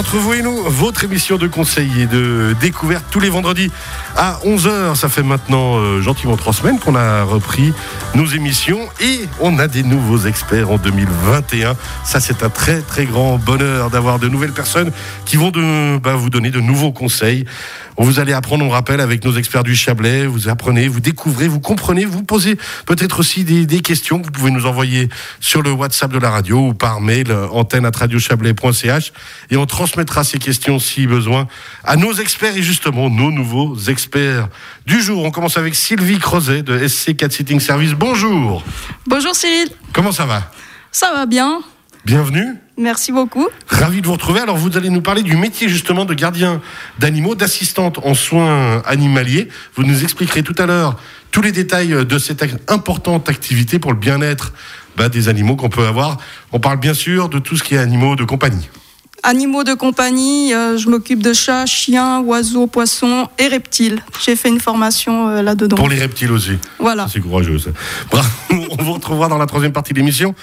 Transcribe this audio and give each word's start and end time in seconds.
Entre 0.00 0.16
vous 0.16 0.32
et 0.32 0.40
nous, 0.40 0.62
votre 0.62 1.04
émission 1.04 1.36
de 1.36 1.46
conseil 1.46 2.00
et 2.00 2.06
de 2.06 2.56
découverte 2.58 3.04
tous 3.10 3.20
les 3.20 3.28
vendredis 3.28 3.70
à 4.16 4.38
11h. 4.46 4.94
Ça 4.94 5.10
fait 5.10 5.22
maintenant 5.22 5.76
euh, 5.76 6.00
gentiment 6.00 6.38
trois 6.38 6.54
semaines 6.54 6.78
qu'on 6.78 6.94
a 6.94 7.22
repris 7.22 7.74
nos 8.14 8.24
émissions 8.24 8.80
et 9.02 9.20
on 9.40 9.58
a 9.58 9.68
des 9.68 9.82
nouveaux 9.82 10.20
experts 10.20 10.70
en 10.70 10.78
2021. 10.78 11.76
Ça, 12.02 12.18
c'est 12.18 12.42
un 12.42 12.48
très 12.48 12.80
très 12.80 13.04
grand 13.04 13.36
bonheur 13.36 13.90
d'avoir 13.90 14.18
de 14.18 14.28
nouvelles 14.28 14.54
personnes 14.54 14.90
qui 15.26 15.36
vont 15.36 15.52
bah, 15.98 16.14
vous 16.14 16.30
donner 16.30 16.50
de 16.50 16.60
nouveaux 16.60 16.92
conseils. 16.92 17.44
Vous 18.02 18.18
allez 18.18 18.32
apprendre, 18.32 18.64
on 18.64 18.70
rappelle, 18.70 18.98
avec 19.00 19.26
nos 19.26 19.36
experts 19.36 19.62
du 19.62 19.76
Chablais. 19.76 20.24
Vous 20.26 20.48
apprenez, 20.48 20.88
vous 20.88 21.00
découvrez, 21.00 21.48
vous 21.48 21.60
comprenez, 21.60 22.06
vous 22.06 22.22
posez 22.22 22.56
peut-être 22.86 23.20
aussi 23.20 23.44
des, 23.44 23.66
des 23.66 23.82
questions 23.82 24.20
que 24.20 24.24
vous 24.24 24.32
pouvez 24.32 24.50
nous 24.50 24.64
envoyer 24.64 25.10
sur 25.38 25.60
le 25.60 25.70
WhatsApp 25.70 26.10
de 26.10 26.18
la 26.18 26.30
radio 26.30 26.68
ou 26.68 26.72
par 26.72 27.02
mail 27.02 27.30
antenne 27.52 27.84
à 27.84 27.90
radiochablais.ch 27.90 29.12
et 29.50 29.56
on 29.58 29.66
transmettra 29.66 30.24
ces 30.24 30.38
questions 30.38 30.78
si 30.78 31.06
besoin 31.06 31.46
à 31.84 31.96
nos 31.96 32.14
experts 32.14 32.56
et 32.56 32.62
justement 32.62 33.10
nos 33.10 33.30
nouveaux 33.30 33.76
experts 33.76 34.48
du 34.86 35.02
jour. 35.02 35.22
On 35.22 35.30
commence 35.30 35.58
avec 35.58 35.74
Sylvie 35.74 36.18
Crozet 36.18 36.62
de 36.62 36.78
SC4 36.78 37.30
Sitting 37.30 37.60
Service. 37.60 37.92
Bonjour. 37.92 38.64
Bonjour 39.06 39.34
Cyril. 39.34 39.68
Comment 39.92 40.12
ça 40.12 40.24
va? 40.24 40.50
Ça 40.90 41.12
va 41.12 41.26
bien. 41.26 41.60
Bienvenue. 42.06 42.56
Merci 42.80 43.12
beaucoup. 43.12 43.46
Ravi 43.68 44.00
de 44.00 44.06
vous 44.06 44.14
retrouver. 44.14 44.40
Alors, 44.40 44.56
vous 44.56 44.74
allez 44.78 44.88
nous 44.88 45.02
parler 45.02 45.22
du 45.22 45.36
métier 45.36 45.68
justement 45.68 46.06
de 46.06 46.14
gardien 46.14 46.62
d'animaux, 46.98 47.34
d'assistante 47.34 47.98
en 48.02 48.14
soins 48.14 48.82
animaliers. 48.86 49.48
Vous 49.74 49.84
nous 49.84 50.02
expliquerez 50.02 50.42
tout 50.42 50.54
à 50.56 50.64
l'heure 50.64 50.96
tous 51.30 51.42
les 51.42 51.52
détails 51.52 52.06
de 52.06 52.18
cette 52.18 52.42
importante 52.68 53.28
activité 53.28 53.78
pour 53.78 53.92
le 53.92 53.98
bien-être 53.98 54.54
bah, 54.96 55.10
des 55.10 55.28
animaux 55.28 55.56
qu'on 55.56 55.68
peut 55.68 55.86
avoir. 55.86 56.16
On 56.52 56.58
parle 56.58 56.80
bien 56.80 56.94
sûr 56.94 57.28
de 57.28 57.38
tout 57.38 57.54
ce 57.54 57.62
qui 57.62 57.74
est 57.74 57.78
animaux 57.78 58.16
de 58.16 58.24
compagnie. 58.24 58.70
Animaux 59.22 59.64
de 59.64 59.74
compagnie, 59.74 60.54
euh, 60.54 60.78
je 60.78 60.88
m'occupe 60.88 61.22
de 61.22 61.34
chats, 61.34 61.66
chiens, 61.66 62.20
oiseaux, 62.20 62.66
poissons 62.66 63.28
et 63.38 63.48
reptiles. 63.48 64.02
J'ai 64.24 64.34
fait 64.34 64.48
une 64.48 64.60
formation 64.60 65.28
euh, 65.28 65.42
là-dedans. 65.42 65.76
Pour 65.76 65.90
les 65.90 65.98
reptiles 65.98 66.32
aussi. 66.32 66.52
Voilà. 66.78 67.06
C'est 67.12 67.20
courageux 67.20 67.58
ça. 67.58 67.70
Bravo. 68.10 68.28
On 68.78 68.82
vous 68.82 68.94
retrouvera 68.94 69.28
dans 69.28 69.36
la 69.36 69.44
troisième 69.44 69.72
partie 69.72 69.92
de 69.92 69.98
l'émission. 69.98 70.34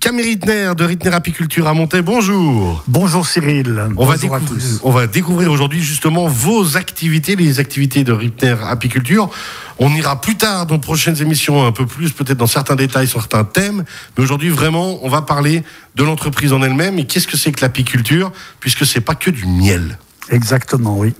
Camille 0.00 0.24
Rittner 0.24 0.72
de 0.76 0.84
Rittner 0.84 1.12
Apiculture 1.12 1.66
à 1.66 1.74
Montaix, 1.74 2.02
bonjour. 2.02 2.84
Bonjour 2.86 3.26
Cyril. 3.26 3.82
On 3.96 4.04
va, 4.06 4.16
Bonjour 4.16 4.34
à 4.34 4.38
découvrir, 4.40 4.48
tous. 4.48 4.80
on 4.84 4.90
va 4.90 5.06
découvrir 5.06 5.50
aujourd'hui 5.50 5.82
justement 5.82 6.28
vos 6.28 6.76
activités, 6.76 7.34
les 7.34 7.58
activités 7.58 8.04
de 8.04 8.12
Rittner 8.12 8.54
Apiculture. 8.62 9.30
On 9.78 9.90
ira 9.94 10.20
plus 10.20 10.36
tard 10.36 10.66
dans 10.66 10.78
prochaines 10.78 11.20
émissions 11.20 11.66
un 11.66 11.72
peu 11.72 11.86
plus, 11.86 12.12
peut-être 12.12 12.38
dans 12.38 12.46
certains 12.46 12.76
détails, 12.76 13.08
sur 13.08 13.20
certains 13.20 13.44
thèmes. 13.44 13.84
Mais 14.16 14.22
aujourd'hui, 14.24 14.50
vraiment, 14.50 14.98
on 15.02 15.08
va 15.08 15.22
parler 15.22 15.64
de 15.96 16.04
l'entreprise 16.04 16.52
en 16.52 16.62
elle-même 16.62 16.98
et 16.98 17.06
qu'est-ce 17.06 17.26
que 17.26 17.36
c'est 17.36 17.50
que 17.50 17.62
l'apiculture, 17.62 18.32
puisque 18.60 18.86
c'est 18.86 19.00
pas 19.00 19.14
que 19.14 19.30
du 19.30 19.46
miel. 19.46 19.98
Exactement, 20.30 20.98
oui. 20.98 21.14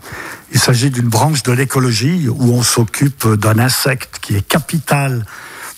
Il 0.53 0.61
s'agit 0.61 0.91
d'une 0.91 1.09
branche 1.09 1.43
de 1.43 1.53
l'écologie 1.53 2.29
où 2.29 2.53
on 2.53 2.63
s'occupe 2.63 3.27
d'un 3.35 3.59
insecte 3.59 4.19
qui 4.21 4.37
est 4.37 4.47
capital 4.47 5.25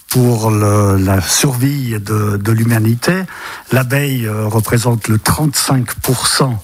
pour 0.09 0.51
la 0.51 1.21
survie 1.21 1.99
de, 2.01 2.37
de 2.37 2.53
l'humanité. 2.53 3.23
L'abeille 3.73 4.27
euh, 4.27 4.47
représente 4.47 5.09
le 5.09 5.19
35% 5.19 6.57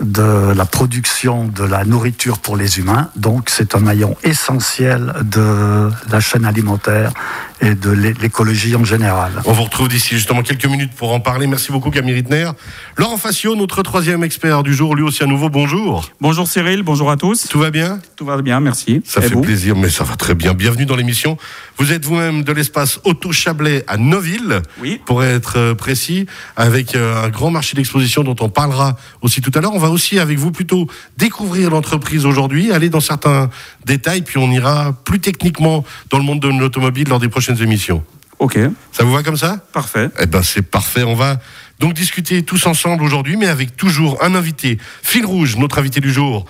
de 0.00 0.52
la 0.52 0.64
production 0.64 1.48
de 1.48 1.64
la 1.64 1.84
nourriture 1.84 2.38
pour 2.38 2.56
les 2.56 2.78
humains. 2.78 3.10
Donc 3.16 3.50
c'est 3.50 3.74
un 3.74 3.80
maillon 3.80 4.16
essentiel 4.22 5.12
de 5.22 5.90
la 6.10 6.20
chaîne 6.20 6.44
alimentaire 6.44 7.12
et 7.60 7.74
de 7.74 7.90
l'é- 7.90 8.14
l'écologie 8.20 8.76
en 8.76 8.84
général. 8.84 9.32
On 9.44 9.52
vous 9.52 9.64
retrouve 9.64 9.88
d'ici 9.88 10.10
justement 10.14 10.42
quelques 10.42 10.66
minutes 10.66 10.92
pour 10.94 11.12
en 11.12 11.20
parler. 11.20 11.46
Merci 11.46 11.72
beaucoup 11.72 11.90
Camille 11.90 12.14
Rittner. 12.14 12.50
Laurent 12.96 13.16
Facio, 13.16 13.56
notre 13.56 13.82
troisième 13.82 14.22
expert 14.22 14.62
du 14.62 14.72
jour, 14.74 14.94
lui 14.94 15.02
aussi 15.02 15.22
à 15.22 15.26
nouveau, 15.26 15.48
bonjour. 15.48 16.08
Bonjour 16.20 16.46
Cyril, 16.46 16.82
bonjour 16.82 17.10
à 17.10 17.16
tous. 17.16 17.48
Tout 17.48 17.58
va 17.58 17.70
bien? 17.70 17.98
Tout 18.16 18.24
va 18.24 18.40
bien, 18.42 18.60
merci. 18.60 19.02
Ça 19.04 19.20
Et 19.20 19.28
fait 19.28 19.40
plaisir, 19.40 19.74
mais 19.76 19.88
ça 19.90 20.04
va 20.04 20.14
très 20.16 20.34
bien. 20.34 20.54
Bienvenue 20.54 20.86
dans 20.86 20.96
l'émission. 20.96 21.36
Vous 21.78 21.92
êtes 21.92 22.04
vous-même 22.04 22.42
de 22.44 22.52
l'espace 22.52 23.00
Auto 23.04 23.32
Chablais 23.32 23.84
à 23.88 23.96
Neuville, 23.96 24.62
Oui. 24.80 25.00
pour 25.04 25.24
être 25.24 25.58
euh, 25.58 25.74
précis, 25.74 26.26
avec 26.56 26.94
euh, 26.94 27.24
un 27.24 27.28
grand 27.28 27.50
marché 27.50 27.74
d'exposition 27.76 28.22
dont 28.22 28.36
on 28.40 28.48
parlera 28.48 28.96
aussi 29.22 29.40
tout 29.40 29.52
à 29.54 29.60
l'heure. 29.60 29.74
On 29.74 29.78
va 29.78 29.90
aussi 29.90 30.18
avec 30.18 30.38
vous 30.38 30.52
plutôt 30.52 30.86
découvrir 31.16 31.70
l'entreprise 31.70 32.24
aujourd'hui, 32.26 32.72
aller 32.72 32.88
dans 32.88 33.00
certains 33.00 33.50
détails, 33.84 34.22
puis 34.22 34.38
on 34.38 34.50
ira 34.50 34.92
plus 35.04 35.18
techniquement 35.20 35.84
dans 36.10 36.18
le 36.18 36.24
monde 36.24 36.40
de 36.40 36.48
l'automobile 36.48 37.08
lors 37.08 37.18
des 37.18 37.28
prochaines 37.28 37.47
émissions. 37.56 38.04
Ok, 38.38 38.56
Ça 38.92 39.02
vous 39.02 39.12
va 39.12 39.22
comme 39.24 39.36
ça? 39.36 39.56
Parfait. 39.72 40.10
eh 40.20 40.26
ben 40.26 40.42
c'est 40.44 40.62
parfait. 40.62 41.02
On 41.02 41.14
va 41.16 41.40
donc 41.80 41.94
discuter 41.94 42.42
tous 42.44 42.66
ensemble 42.66 43.02
aujourd'hui, 43.02 43.36
mais 43.36 43.48
avec 43.48 43.76
toujours 43.76 44.22
un 44.22 44.34
invité. 44.36 44.78
Fil 45.02 45.26
rouge, 45.26 45.56
notre 45.56 45.78
invité 45.80 46.00
du 46.00 46.12
jour, 46.12 46.44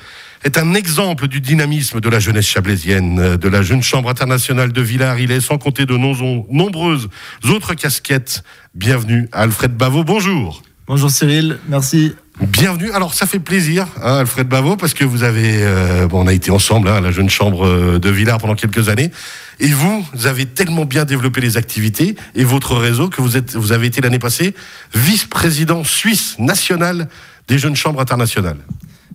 est 0.45 0.59
un 0.59 0.75
exemple 0.75 1.29
du 1.29 1.41
dynamisme 1.41 2.01
de 2.01 2.09
la 2.11 2.21
jeunesse 2.21 2.47
chablaisienne, 2.47 3.37
de 3.39 3.49
la 3.49 3.63
jeune 3.63 3.83
chambre 3.83 4.11
internationale 4.11 4.73
de 4.73 4.83
Villars. 4.83 5.19
Il 5.19 5.31
est 5.33 5.41
sans 5.41 5.57
compter 5.59 5.87
de 5.87 5.97
non- 5.97 6.47
nombreuses 6.51 7.09
autres 7.49 7.73
casquettes. 7.75 8.43
Bienvenue 8.75 9.29
à 9.33 9.43
Alfred 9.43 9.73
Bavot. 9.73 10.05
Bonjour. 10.05 10.63
Bonjour 10.87 11.11
Cyril, 11.11 11.59
merci. 11.69 12.15
Bienvenue. 12.41 12.93
Alors 12.93 13.15
ça 13.15 13.27
fait 13.27 13.41
plaisir, 13.41 13.89
hein, 14.01 14.19
Alfred 14.19 14.47
Bavot, 14.47 14.77
parce 14.77 14.95
que 14.95 15.05
vous 15.05 15.25
avez, 15.25 15.65
euh, 15.65 16.07
bon, 16.07 16.23
on 16.23 16.29
a 16.29 16.33
été 16.33 16.53
ensemble 16.53 16.89
hein, 16.89 16.95
à 16.95 17.01
la 17.01 17.11
jeune 17.11 17.29
chambre 17.29 17.67
euh, 17.67 17.99
de 17.99 18.11
Villars 18.11 18.39
pendant 18.39 18.55
quelques 18.55 18.89
années, 18.89 19.11
et 19.59 19.67
vous, 19.67 20.07
vous 20.15 20.27
avez 20.29 20.47
tellement 20.47 20.85
bien 20.85 21.05
développé 21.05 21.41
les 21.41 21.57
activités 21.57 22.15
et 22.37 22.45
votre 22.45 22.77
réseau 22.77 23.09
que 23.09 23.21
vous 23.21 23.37
êtes, 23.37 23.57
vous 23.57 23.73
avez 23.73 23.89
été 23.89 24.01
l'année 24.01 24.21
passée 24.21 24.55
vice-président 24.95 25.83
suisse 25.83 26.39
national 26.39 27.09
des 27.49 27.59
jeunes 27.59 27.75
chambres 27.75 28.01
internationales. 28.01 28.59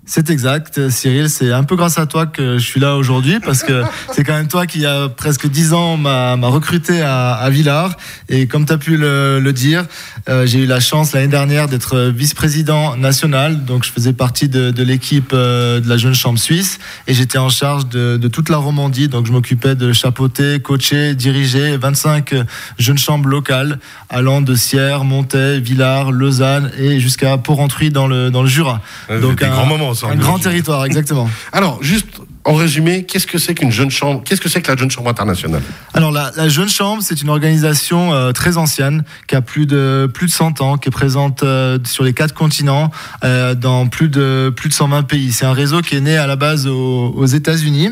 C'est 0.06 0.30
exact, 0.30 0.90
Cyril, 0.90 1.30
c'est 1.30 1.53
un 1.53 1.64
peu 1.64 1.78
grâce 1.78 1.97
à 1.97 2.06
toi 2.06 2.25
que 2.25 2.58
je 2.58 2.64
suis 2.64 2.81
là 2.81 2.97
aujourd'hui 2.97 3.40
parce 3.40 3.64
que 3.64 3.84
c'est 4.12 4.25
quand 4.25 4.34
même 4.34 4.50
toi 4.50 4.68
qui, 4.68 4.80
il 4.80 4.81
y 4.81 4.86
a 4.86 5.08
presque 5.08 5.47
dix 5.47 5.72
ans, 5.74 5.96
m'a 5.96 6.36
recruté 6.47 7.02
à, 7.02 7.31
à 7.31 7.50
Villars. 7.50 7.96
Et 8.28 8.47
comme 8.47 8.66
tu 8.66 8.74
as 8.74 8.78
pu 8.78 8.97
le, 8.97 9.40
le 9.40 9.53
dire, 9.53 9.86
euh, 10.28 10.46
j'ai 10.46 10.59
eu 10.59 10.66
la 10.66 10.81
chance 10.81 11.14
l'année 11.14 11.28
dernière 11.28 11.69
d'être 11.69 12.12
vice-président 12.14 12.97
national. 12.97 13.64
Donc 13.64 13.86
je 13.86 13.91
faisais 13.91 14.12
partie 14.12 14.50
de, 14.50 14.72
de 14.72 14.84
l'équipe 14.84 15.31
euh, 15.34 15.80
de 15.80 15.88
la 15.88 15.96
Jeune 15.96 16.16
Chambre 16.16 16.38
suisse 16.38 16.80
et 17.08 17.14
j'étais 17.14 17.38
en 17.38 17.50
charge 17.50 17.88
de, 17.88 18.18
de 18.18 18.28
toute 18.28 18.50
la 18.50 18.58
Romandie. 18.58 19.08
Donc 19.08 19.25
je 19.25 19.31
m'occupais 19.31 19.75
de 19.75 19.94
chapeauter, 19.94 20.59
coacher, 20.59 21.16
diriger 21.16 21.78
25 21.78 22.34
jeunes 22.78 22.97
chambres 22.97 23.30
locales 23.30 23.80
allant 24.09 24.41
de 24.41 24.53
Sierre, 24.56 25.06
Montaix, 25.06 25.59
Villars, 25.59 26.12
Lausanne 26.12 26.72
et 26.78 27.00
jusqu'à 27.00 27.38
Porrentruy 27.38 27.90
dans 27.90 28.08
le, 28.08 28.30
dans 28.31 28.41
le 28.41 28.50
Jura. 28.50 28.81
Euh, 29.09 29.34
des 29.34 29.47
grands 29.47 29.66
moments, 29.66 29.92
Un 30.03 30.15
grand 30.15 30.39
territoire, 30.39 30.85
exactement. 30.85 31.29
Alors, 31.51 31.81
juste 31.81 32.07
en 32.45 32.55
résumé, 32.55 33.05
qu'est-ce 33.05 33.27
que 33.27 33.37
c'est 33.37 33.55
qu'une 33.55 33.71
jeune 33.71 33.89
chambre? 33.89 34.21
Qu'est-ce 34.25 34.41
que 34.41 34.49
c'est 34.49 34.61
que 34.61 34.69
la 34.69 34.77
jeune 34.77 34.91
chambre 34.91 35.09
internationale? 35.09 35.61
Alors 35.93 36.11
la, 36.11 36.31
la 36.35 36.49
Jeune 36.49 36.67
Chambre, 36.67 37.01
c'est 37.01 37.21
une 37.21 37.29
organisation 37.29 38.13
euh, 38.13 38.31
très 38.33 38.57
ancienne 38.57 39.03
qui 39.27 39.35
a 39.35 39.41
plus 39.41 39.65
de 39.65 40.11
plus 40.13 40.27
de 40.27 40.31
100 40.31 40.59
ans, 40.59 40.77
qui 40.77 40.89
est 40.89 40.91
présente 40.91 41.43
euh, 41.43 41.79
sur 41.85 42.03
les 42.03 42.13
quatre 42.13 42.33
continents, 42.33 42.91
euh, 43.23 43.55
dans 43.55 43.87
plus 43.87 44.09
de 44.09 44.51
plus 44.55 44.67
de 44.67 44.73
120 44.73 45.03
pays. 45.03 45.31
C'est 45.31 45.45
un 45.45 45.53
réseau 45.53 45.81
qui 45.81 45.95
est 45.95 46.01
né 46.01 46.17
à 46.17 46.27
la 46.27 46.35
base 46.35 46.67
aux, 46.67 47.13
aux 47.15 47.25
États-Unis. 47.25 47.91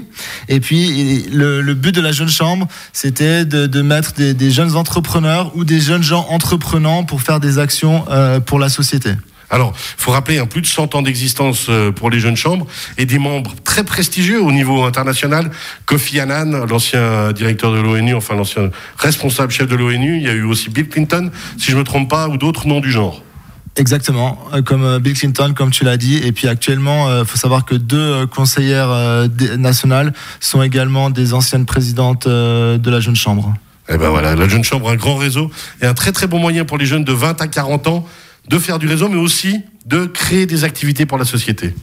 Et 0.50 0.59
puis 0.59 1.23
le, 1.31 1.62
le 1.62 1.73
but 1.73 1.95
de 1.95 2.01
la 2.01 2.12
Jeune 2.12 2.29
Chambre, 2.29 2.68
c'était 2.91 3.45
de, 3.45 3.68
de 3.68 3.81
mettre 3.81 4.13
des, 4.13 4.33
des 4.33 4.51
jeunes 4.51 4.75
entrepreneurs 4.75 5.56
ou 5.56 5.63
des 5.63 5.79
jeunes 5.79 6.03
gens 6.03 6.28
entreprenants 6.29 7.06
pour 7.06 7.22
faire 7.22 7.39
des 7.39 7.57
actions 7.57 8.06
pour 8.45 8.59
la 8.59 8.69
société. 8.69 9.12
Alors, 9.51 9.73
il 9.75 10.01
faut 10.01 10.12
rappeler 10.12 10.39
un 10.39 10.45
plus 10.45 10.62
de 10.62 10.66
100 10.66 10.95
ans 10.95 11.01
d'existence 11.01 11.67
euh, 11.69 11.91
pour 11.91 12.09
les 12.09 12.22
jeunes 12.22 12.38
chambres 12.38 12.66
et 12.97 13.06
des 13.06 13.19
membres 13.19 13.53
très 13.66 13.84
prestigieux 13.84 14.41
au 14.41 14.53
niveau 14.53 14.84
international. 14.84 15.51
Kofi 15.85 16.22
Annan, 16.22 16.66
l'ancien 16.66 17.34
directeur 17.34 17.73
de 17.73 17.79
l'ONU, 17.79 18.16
enfin 18.16 18.35
l'ancien 18.35 18.72
responsable 18.97 19.51
chef 19.51 19.67
de 19.67 19.75
l'ONU. 19.75 20.16
Il 20.17 20.23
y 20.23 20.29
a 20.29 20.33
eu 20.33 20.44
aussi 20.44 20.69
Bill 20.69 20.88
Clinton, 20.88 21.31
si 21.57 21.71
je 21.71 21.77
me 21.77 21.83
trompe 21.83 22.09
pas, 22.09 22.30
ou 22.30 22.38
d'autres 22.38 22.65
noms 22.65 22.80
du 22.80 22.92
genre. 22.92 23.24
Exactement, 23.75 24.39
euh, 24.53 24.62
comme 24.62 24.83
euh, 24.83 25.00
Bill 25.00 25.15
Clinton, 25.15 25.54
comme 25.54 25.71
tu 25.71 25.83
l'as 25.83 25.97
dit. 25.97 26.15
Et 26.24 26.31
puis 26.31 26.47
actuellement, 26.47 27.19
il 27.19 27.25
faut 27.25 27.38
savoir 27.38 27.65
que 27.65 27.75
deux 27.75 28.25
conseillères 28.27 29.27
nationales 29.57 30.13
sont 30.39 30.63
également 30.63 31.09
des 31.09 31.33
anciennes 31.33 31.65
présidentes 31.65 32.25
de 32.25 32.89
la 32.89 33.01
Jeune 33.01 33.18
Chambre. 33.18 33.54
Eh 33.89 33.97
ben 33.97 34.09
voilà, 34.09 34.36
la 34.36 34.47
jeune 34.47 34.63
chambre, 34.63 34.89
un 34.89 34.95
grand 34.95 35.18
réseau 35.18 35.51
et 35.81 35.86
un 35.86 35.94
très 35.94 36.13
très 36.13 36.27
bon 36.27 36.39
moyen 36.39 36.63
pour 36.63 36.77
les 36.77 36.86
jeunes 36.86 37.04
de 37.04 37.12
20 37.12 37.42
à 37.42 37.47
40 37.47 37.88
ans 37.88 38.07
de 38.48 38.60
faire 38.60 38.80
du 38.80 38.88
réseau, 38.88 39.08
mais 39.10 39.20
aussi 39.20 39.62
de 39.86 40.06
créer 40.06 40.46
des 40.46 40.64
activités 40.64 41.06
pour 41.06 41.18
la 41.18 41.26
société. 41.26 41.74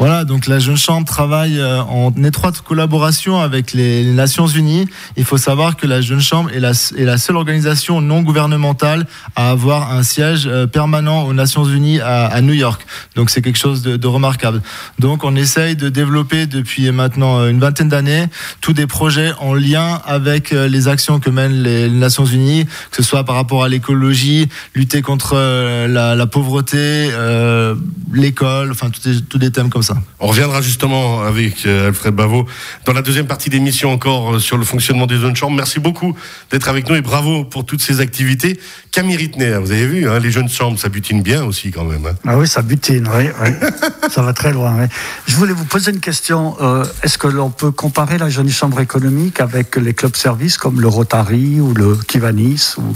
Voilà, 0.00 0.24
donc 0.24 0.46
la 0.46 0.58
Jeune 0.58 0.78
Chambre 0.78 1.06
travaille 1.06 1.58
euh, 1.58 1.82
en 1.82 2.10
étroite 2.24 2.62
collaboration 2.62 3.38
avec 3.38 3.74
les, 3.74 4.02
Nations 4.14 4.46
Unies. 4.46 4.88
Il 5.18 5.26
faut 5.26 5.36
savoir 5.36 5.76
que 5.76 5.86
la 5.86 6.00
Jeune 6.00 6.22
Chambre 6.22 6.48
est 6.54 6.58
la, 6.58 7.18
seule 7.18 7.36
organisation 7.36 8.00
non 8.00 8.22
gouvernementale 8.22 9.06
à 9.36 9.50
avoir 9.50 9.92
un 9.92 10.02
siège 10.02 10.46
euh, 10.46 10.66
permanent 10.66 11.24
aux 11.24 11.34
Nations 11.34 11.66
Unies 11.66 12.00
à, 12.00 12.40
New 12.40 12.54
York. 12.54 12.86
Donc 13.14 13.28
c'est 13.28 13.42
quelque 13.42 13.58
chose 13.58 13.82
de, 13.82 14.06
remarquable. 14.06 14.62
Donc 14.98 15.22
on 15.22 15.36
essaye 15.36 15.76
de 15.76 15.90
développer 15.90 16.46
depuis 16.46 16.90
maintenant 16.92 17.46
une 17.46 17.60
vingtaine 17.60 17.90
d'années 17.90 18.24
tous 18.62 18.72
des 18.72 18.86
projets 18.86 19.32
en 19.38 19.52
lien 19.52 20.00
avec 20.06 20.52
les 20.52 20.88
actions 20.88 21.20
que 21.20 21.28
mènent 21.28 21.62
les, 21.62 21.90
Nations 21.90 22.24
Unies, 22.24 22.64
que 22.90 22.96
ce 22.96 23.02
soit 23.02 23.24
par 23.24 23.34
rapport 23.34 23.64
à 23.64 23.68
l'écologie, 23.68 24.48
lutter 24.74 25.02
contre 25.02 25.34
la, 25.86 26.26
pauvreté, 26.26 27.10
euh, 27.12 27.74
l'école, 28.14 28.70
enfin 28.70 28.88
tous 28.88 29.22
tous 29.28 29.38
des 29.38 29.50
thèmes 29.50 29.68
comme 29.68 29.82
ça. 29.82 29.89
On 30.18 30.26
reviendra 30.26 30.60
justement 30.60 31.22
avec 31.22 31.66
euh, 31.66 31.88
Alfred 31.88 32.14
Bavo 32.14 32.46
dans 32.84 32.92
la 32.92 33.02
deuxième 33.02 33.26
partie 33.26 33.50
d'émission 33.50 33.92
encore 33.92 34.34
euh, 34.34 34.38
sur 34.38 34.58
le 34.58 34.64
fonctionnement 34.64 35.06
des 35.06 35.16
zones 35.18 35.36
chambres. 35.36 35.56
Merci 35.56 35.80
beaucoup 35.80 36.14
d'être 36.50 36.68
avec 36.68 36.88
nous 36.88 36.96
et 36.96 37.00
bravo 37.00 37.44
pour 37.44 37.64
toutes 37.64 37.80
ces 37.80 38.00
activités. 38.00 38.60
Camille 38.92 39.16
Rittner, 39.16 39.58
vous 39.60 39.70
avez 39.70 39.86
vu, 39.86 40.08
hein, 40.08 40.18
les 40.18 40.30
jeunes 40.30 40.48
chambres, 40.48 40.78
ça 40.78 40.88
butine 40.88 41.22
bien 41.22 41.44
aussi 41.44 41.70
quand 41.70 41.84
même. 41.84 42.04
Hein. 42.06 42.14
Ah 42.26 42.36
oui, 42.36 42.46
ça 42.46 42.62
butine, 42.62 43.08
oui. 43.16 43.28
oui. 43.42 43.50
ça 44.10 44.22
va 44.22 44.32
très 44.32 44.52
loin. 44.52 44.74
Oui. 44.78 44.86
Je 45.26 45.36
voulais 45.36 45.52
vous 45.52 45.64
poser 45.64 45.92
une 45.92 46.00
question. 46.00 46.56
Euh, 46.60 46.84
Est-ce 47.02 47.16
que 47.16 47.28
l'on 47.28 47.50
peut 47.50 47.70
comparer 47.70 48.18
la 48.18 48.28
jeune 48.28 48.50
chambre 48.50 48.80
économique 48.80 49.40
avec 49.40 49.76
les 49.76 49.94
clubs 49.94 50.16
services 50.16 50.58
comme 50.58 50.80
le 50.80 50.88
Rotary 50.88 51.60
ou 51.60 51.72
le 51.72 51.96
Kivanis 51.96 52.74
ou 52.78 52.94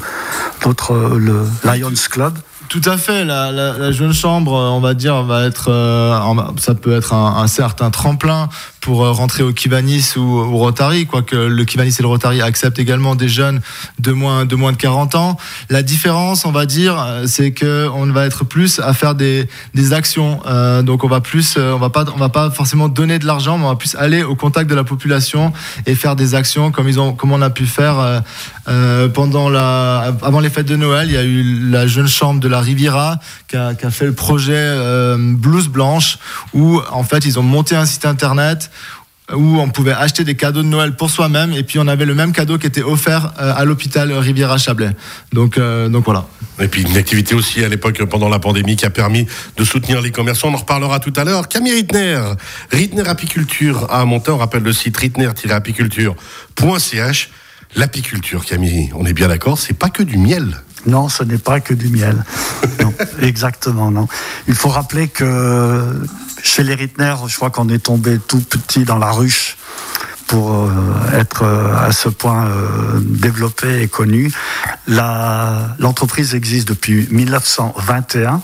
d'autres, 0.62 1.16
le 1.16 1.46
Lions 1.64 1.90
Club? 2.10 2.34
Tout 2.68 2.82
à 2.84 2.96
fait. 2.96 3.24
La, 3.24 3.50
la, 3.52 3.76
la, 3.76 3.92
jeune 3.92 4.12
chambre, 4.12 4.52
on 4.52 4.80
va 4.80 4.94
dire, 4.94 5.22
va 5.22 5.44
être, 5.44 5.70
euh, 5.70 6.34
ça 6.58 6.74
peut 6.74 6.96
être 6.96 7.12
un, 7.12 7.42
un 7.42 7.46
certain 7.46 7.90
tremplin 7.90 8.48
pour 8.84 9.02
euh, 9.02 9.12
rentrer 9.12 9.42
au 9.42 9.52
Kivanis 9.54 10.12
ou 10.16 10.20
au 10.20 10.58
Rotary, 10.58 11.06
quoique 11.06 11.34
le 11.34 11.64
Kivanis 11.64 11.96
et 11.98 12.02
le 12.02 12.08
Rotary 12.08 12.42
acceptent 12.42 12.78
également 12.78 13.14
des 13.14 13.28
jeunes 13.30 13.62
de 13.98 14.12
moins 14.12 14.44
de 14.44 14.54
moins 14.56 14.72
de 14.72 14.76
40 14.76 15.14
ans. 15.14 15.38
La 15.70 15.82
différence, 15.82 16.44
on 16.44 16.52
va 16.52 16.66
dire, 16.66 17.00
euh, 17.00 17.24
c'est 17.26 17.52
que 17.52 17.88
on 17.94 18.04
va 18.12 18.26
être 18.26 18.44
plus 18.44 18.80
à 18.80 18.92
faire 18.92 19.14
des, 19.14 19.48
actions. 19.92 20.40
Euh, 20.46 20.82
donc 20.82 21.02
on 21.02 21.08
va 21.08 21.22
plus, 21.22 21.56
on 21.56 21.78
va 21.78 21.88
pas, 21.88 22.04
on 22.14 22.18
va 22.18 22.28
pas 22.28 22.50
forcément 22.50 22.88
donner 22.88 23.18
de 23.18 23.26
l'argent, 23.26 23.56
mais 23.56 23.64
on 23.64 23.70
va 23.70 23.76
plus 23.76 23.94
aller 23.94 24.22
au 24.22 24.34
contact 24.34 24.68
de 24.68 24.74
la 24.74 24.84
population 24.84 25.54
et 25.86 25.94
faire 25.94 26.14
des 26.14 26.34
actions 26.34 26.70
comme 26.70 26.86
ils 26.86 27.00
ont, 27.00 27.14
comme 27.14 27.32
on 27.32 27.40
a 27.40 27.50
pu 27.50 27.64
faire 27.64 28.22
pendant 29.14 29.48
la, 29.48 30.14
avant 30.22 30.40
les 30.40 30.50
fêtes 30.50 30.66
de 30.66 30.76
Noël. 30.76 31.08
Il 31.08 31.14
y 31.14 31.18
a 31.18 31.24
eu 31.24 31.70
la 31.70 31.86
jeune 31.86 32.08
chambre 32.08 32.40
de 32.40 32.48
la 32.48 32.60
Riviera 32.60 33.18
qui 33.48 33.56
a, 33.56 33.74
qui 33.74 33.86
a 33.86 33.90
fait 33.90 34.06
le 34.06 34.14
projet 34.14 34.52
euh, 34.56 35.16
Blouse 35.18 35.68
Blanche 35.68 36.18
où 36.52 36.80
en 36.90 37.04
fait 37.04 37.24
ils 37.24 37.38
ont 37.38 37.42
monté 37.42 37.76
un 37.76 37.86
site 37.86 38.04
internet 38.06 38.70
où 39.32 39.58
on 39.58 39.70
pouvait 39.70 39.92
acheter 39.92 40.22
des 40.22 40.34
cadeaux 40.34 40.62
de 40.62 40.68
Noël 40.68 40.96
pour 40.96 41.08
soi-même 41.10 41.52
et 41.52 41.62
puis 41.62 41.78
on 41.78 41.88
avait 41.88 42.04
le 42.04 42.14
même 42.14 42.32
cadeau 42.32 42.58
qui 42.58 42.66
était 42.66 42.82
offert 42.82 43.32
euh, 43.40 43.54
à 43.56 43.64
l'hôpital 43.64 44.12
Riviera 44.12 44.58
Chablais. 44.58 44.90
Donc, 45.32 45.56
euh, 45.56 45.88
donc 45.88 46.04
voilà. 46.04 46.26
Et 46.60 46.68
puis 46.68 46.82
une 46.82 46.94
activité 46.96 47.34
aussi 47.34 47.64
à 47.64 47.68
l'époque 47.68 48.04
pendant 48.04 48.28
la 48.28 48.38
pandémie 48.38 48.76
qui 48.76 48.84
a 48.84 48.90
permis 48.90 49.26
de 49.56 49.64
soutenir 49.64 50.02
les 50.02 50.10
commerçants. 50.10 50.48
On 50.48 50.54
en 50.54 50.58
reparlera 50.58 51.00
tout 51.00 51.14
à 51.16 51.24
l'heure. 51.24 51.48
Camille 51.48 51.72
Rittner, 51.72 52.20
Rittner 52.70 53.08
Apiculture 53.08 53.90
à 53.90 54.04
Montaix. 54.04 54.30
On 54.30 54.36
rappelle 54.36 54.62
le 54.62 54.74
site 54.74 54.96
rittner-apiculture.ch. 54.96 57.30
L'apiculture, 57.76 58.44
Camille, 58.44 58.92
on 58.94 59.04
est 59.04 59.12
bien 59.12 59.26
d'accord, 59.26 59.58
c'est 59.58 59.76
pas 59.76 59.88
que 59.88 60.04
du 60.04 60.16
miel. 60.16 60.62
Non, 60.86 61.08
ce 61.08 61.24
n'est 61.24 61.38
pas 61.38 61.58
que 61.60 61.74
du 61.74 61.88
miel. 61.88 62.24
non, 62.80 62.94
exactement, 63.22 63.90
non. 63.90 64.06
Il 64.46 64.54
faut 64.54 64.68
rappeler 64.68 65.08
que 65.08 65.82
chez 66.44 66.62
les 66.62 66.74
Rittner, 66.74 67.14
je 67.26 67.34
crois 67.36 67.50
qu'on 67.50 67.68
est 67.68 67.82
tombé 67.82 68.18
tout 68.18 68.40
petit 68.40 68.84
dans 68.84 68.98
la 68.98 69.10
ruche 69.10 69.56
pour 70.26 70.54
euh, 70.54 70.70
être 71.18 71.42
euh, 71.42 71.74
à 71.76 71.90
ce 71.90 72.08
point 72.08 72.46
euh, 72.46 73.00
développé 73.00 73.82
et 73.82 73.88
connu. 73.88 74.30
L'entreprise 74.86 76.34
existe 76.34 76.68
depuis 76.68 77.08
1921. 77.10 78.42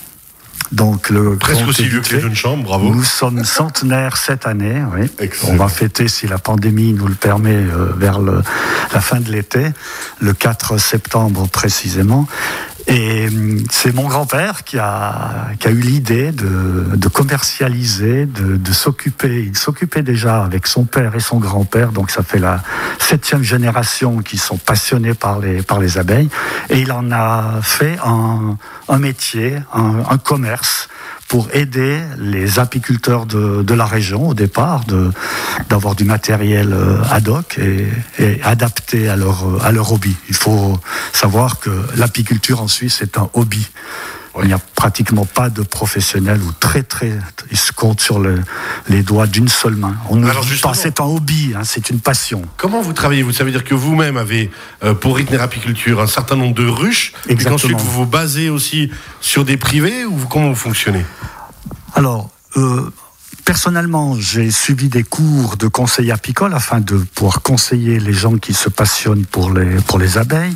Donc 0.72 1.10
le 1.10 1.36
presque 1.36 1.66
aussi 1.66 1.88
vieux 1.88 2.00
que 2.00 2.14
les 2.14 2.20
jeunes 2.20 2.34
chambres, 2.34 2.62
bravo. 2.62 2.94
Nous 2.94 3.02
sommes 3.02 3.44
centenaires 3.44 4.16
cette 4.16 4.46
année. 4.46 4.82
Oui. 4.96 5.10
On 5.48 5.56
va 5.56 5.68
fêter, 5.68 6.06
si 6.06 6.28
la 6.28 6.38
pandémie 6.38 6.92
nous 6.92 7.08
le 7.08 7.14
permet, 7.14 7.56
euh, 7.56 7.92
vers 7.96 8.20
le, 8.20 8.42
la 8.92 9.00
fin 9.00 9.18
de 9.18 9.30
l'été, 9.32 9.66
le 10.20 10.32
4 10.32 10.78
septembre 10.78 11.48
précisément. 11.48 12.28
Et 12.90 13.28
c'est 13.70 13.94
mon 13.94 14.08
grand-père 14.08 14.64
qui 14.64 14.76
a, 14.76 15.46
qui 15.60 15.68
a 15.68 15.70
eu 15.70 15.80
l'idée 15.80 16.32
de, 16.32 16.96
de, 16.96 17.08
commercialiser, 17.08 18.26
de, 18.26 18.56
de 18.56 18.72
s'occuper. 18.72 19.44
Il 19.46 19.56
s'occupait 19.56 20.02
déjà 20.02 20.42
avec 20.42 20.66
son 20.66 20.84
père 20.84 21.14
et 21.14 21.20
son 21.20 21.38
grand-père, 21.38 21.92
donc 21.92 22.10
ça 22.10 22.24
fait 22.24 22.40
la 22.40 22.62
septième 22.98 23.44
génération 23.44 24.18
qui 24.18 24.38
sont 24.38 24.56
passionnés 24.56 25.14
par 25.14 25.38
les, 25.38 25.62
par 25.62 25.78
les 25.78 25.98
abeilles. 25.98 26.30
Et 26.68 26.80
il 26.80 26.90
en 26.90 27.12
a 27.12 27.60
fait 27.62 27.96
un, 28.04 28.56
un 28.88 28.98
métier, 28.98 29.56
un, 29.72 30.02
un 30.10 30.18
commerce 30.18 30.88
pour 31.30 31.46
aider 31.52 32.00
les 32.18 32.58
apiculteurs 32.58 33.24
de, 33.24 33.62
de 33.62 33.74
la 33.74 33.86
région 33.86 34.30
au 34.30 34.34
départ 34.34 34.82
d'avoir 35.68 35.94
du 35.94 36.02
matériel 36.02 36.76
ad 37.08 37.28
hoc 37.28 37.56
et, 37.56 37.86
et, 38.18 38.42
adapté 38.42 39.08
à 39.08 39.14
leur, 39.14 39.64
à 39.64 39.70
leur 39.70 39.92
hobby. 39.92 40.16
Il 40.28 40.34
faut 40.34 40.76
savoir 41.12 41.60
que 41.60 41.70
l'apiculture 41.96 42.60
en 42.60 42.66
Suisse 42.66 43.00
est 43.00 43.16
un 43.16 43.30
hobby. 43.34 43.64
Il 44.40 44.46
n'y 44.46 44.52
a 44.52 44.58
pratiquement 44.58 45.26
pas 45.26 45.50
de 45.50 45.62
professionnels 45.62 46.40
ou 46.40 46.52
très 46.52 46.82
très, 46.82 47.12
ils 47.50 47.58
se 47.58 47.72
comptent 47.72 48.00
sur 48.00 48.20
le, 48.20 48.40
les 48.88 49.02
doigts 49.02 49.26
d'une 49.26 49.48
seule 49.48 49.74
main. 49.74 49.96
On 50.08 50.16
ne 50.16 50.30
dit 50.30 50.60
pas 50.62 50.74
c'est 50.74 51.00
un 51.00 51.04
hobby, 51.04 51.52
hein, 51.56 51.62
c'est 51.64 51.90
une 51.90 52.00
passion. 52.00 52.42
Comment 52.56 52.80
vous 52.80 52.92
travaillez 52.92 53.22
Vous 53.22 53.32
savez 53.32 53.50
dire 53.50 53.64
que 53.64 53.74
vous-même 53.74 54.16
avez 54.16 54.50
euh, 54.84 54.94
pour 54.94 55.16
Ritner 55.16 55.38
Apiculture 55.40 56.00
un 56.00 56.06
certain 56.06 56.36
nombre 56.36 56.54
de 56.54 56.66
ruches, 56.66 57.12
Exactement. 57.28 57.50
et 57.50 57.54
ensuite 57.74 57.80
vous 57.80 57.90
vous 57.90 58.06
basez 58.06 58.50
aussi 58.50 58.90
sur 59.20 59.44
des 59.44 59.56
privés 59.56 60.04
ou 60.04 60.16
comment 60.30 60.48
vous 60.48 60.54
fonctionnez? 60.54 61.04
Alors. 61.94 62.30
Euh, 62.56 62.90
Personnellement, 63.44 64.14
j'ai 64.16 64.50
suivi 64.52 64.88
des 64.88 65.02
cours 65.02 65.56
de 65.56 65.66
conseil 65.66 66.12
apicole 66.12 66.54
afin 66.54 66.78
de 66.78 66.98
pouvoir 66.98 67.42
conseiller 67.42 67.98
les 67.98 68.12
gens 68.12 68.36
qui 68.36 68.54
se 68.54 68.68
passionnent 68.68 69.24
pour 69.24 69.52
les, 69.52 69.76
pour 69.86 69.98
les 69.98 70.18
abeilles. 70.18 70.54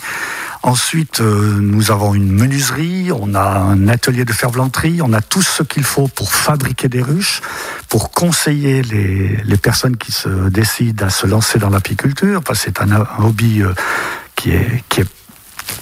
Ensuite, 0.64 1.20
euh, 1.20 1.58
nous 1.60 1.90
avons 1.90 2.14
une 2.14 2.32
menuiserie, 2.32 3.12
on 3.12 3.34
a 3.34 3.42
un 3.42 3.86
atelier 3.86 4.24
de 4.24 4.32
ferblanterie, 4.32 5.02
on 5.02 5.12
a 5.12 5.20
tout 5.20 5.42
ce 5.42 5.62
qu'il 5.62 5.84
faut 5.84 6.08
pour 6.08 6.32
fabriquer 6.32 6.88
des 6.88 7.02
ruches, 7.02 7.42
pour 7.90 8.10
conseiller 8.12 8.80
les, 8.82 9.36
les, 9.44 9.56
personnes 9.58 9.98
qui 9.98 10.10
se 10.10 10.48
décident 10.48 11.04
à 11.04 11.10
se 11.10 11.26
lancer 11.26 11.58
dans 11.58 11.68
l'apiculture, 11.68 12.42
parce 12.42 12.60
que 12.60 12.64
c'est 12.64 12.80
un, 12.80 12.92
un, 12.92 13.06
hobby 13.18 13.60
euh, 13.60 13.74
qui, 14.36 14.52
est, 14.52 14.82
qui 14.88 15.02
est 15.02 15.08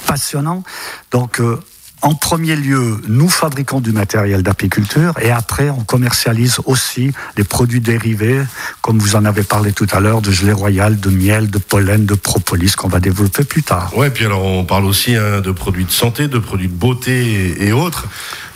passionnant. 0.08 0.64
Donc, 1.12 1.38
euh, 1.38 1.60
en 2.02 2.14
premier 2.14 2.56
lieu, 2.56 3.00
nous 3.06 3.28
fabriquons 3.28 3.80
du 3.80 3.92
matériel 3.92 4.42
d'apiculture 4.42 5.14
et 5.20 5.30
après, 5.30 5.70
on 5.70 5.84
commercialise 5.84 6.58
aussi 6.66 7.12
les 7.36 7.44
produits 7.44 7.80
dérivés, 7.80 8.42
comme 8.80 8.98
vous 8.98 9.14
en 9.14 9.24
avez 9.24 9.44
parlé 9.44 9.72
tout 9.72 9.86
à 9.92 10.00
l'heure, 10.00 10.20
de 10.20 10.32
gelée 10.32 10.52
royale, 10.52 10.98
de 10.98 11.10
miel, 11.10 11.48
de 11.48 11.58
pollen, 11.58 12.04
de 12.04 12.14
propolis, 12.14 12.74
qu'on 12.76 12.88
va 12.88 12.98
développer 12.98 13.44
plus 13.44 13.62
tard. 13.62 13.96
Ouais, 13.96 14.10
puis 14.10 14.26
alors 14.26 14.44
on 14.44 14.64
parle 14.64 14.84
aussi 14.84 15.14
hein, 15.14 15.40
de 15.40 15.52
produits 15.52 15.84
de 15.84 15.92
santé, 15.92 16.26
de 16.26 16.38
produits 16.38 16.68
de 16.68 16.74
beauté 16.74 17.64
et, 17.64 17.72
autres. 17.72 18.06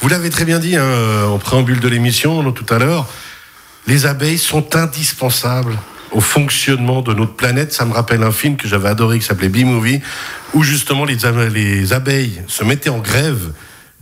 Vous 0.01 0.09
l'avez 0.09 0.31
très 0.31 0.45
bien 0.45 0.59
dit 0.59 0.77
hein, 0.77 1.27
en 1.29 1.39
préambule 1.39 1.79
de 1.79 1.89
l'émission 1.89 2.51
tout 2.51 2.75
à 2.75 2.79
l'heure, 2.79 3.07
les 3.87 4.07
abeilles 4.07 4.39
sont 4.39 4.75
indispensables 4.75 5.77
au 6.13 6.21
fonctionnement 6.21 7.03
de 7.03 7.15
notre 7.15 7.35
planète. 7.35 7.73
Ça 7.73 7.85
me 7.85 7.93
rappelle 7.93 8.23
un 8.23 8.33
film 8.33 8.57
que 8.57 8.69
j'avais 8.69 8.89
adoré 8.89 9.19
qui 9.19 9.25
s'appelait 9.27 9.49
B-Movie, 9.49 10.01
où 10.55 10.63
justement 10.63 11.05
les, 11.05 11.17
les, 11.51 11.93
abeilles 11.93 12.43
se 12.47 12.65
mettaient 12.65 12.91
en 12.91 12.99
grève. 12.99 13.53